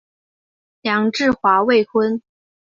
[0.81, 2.23] 梁质华未婚。